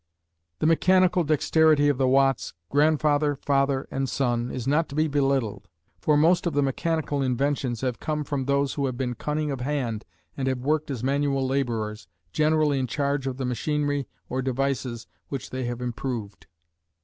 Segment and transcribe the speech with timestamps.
[0.57, 5.67] The mechanical dexterity of the Watts, grandfather, father and son, is not to be belittled,
[5.99, 9.59] for most of the mechanical inventions have come from those who have been cunning of
[9.59, 15.05] hand and have worked as manual laborers, generally in charge of the machinery or devices
[15.29, 16.47] which they have improved.